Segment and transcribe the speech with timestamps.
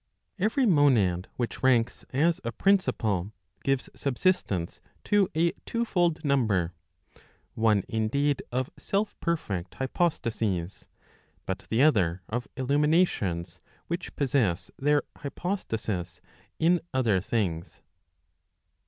[0.39, 6.73] Every monad which ranks as a principle, gives subsistence to a two¬ fold number;
[7.53, 10.87] one indeed of self perfect hypostases,
[11.45, 16.19] but the other of illuminations which possess their hypostasis
[16.57, 17.83] in other things.